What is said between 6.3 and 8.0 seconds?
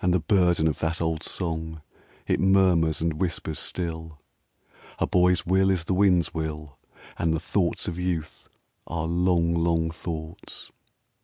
will, And the thoughts of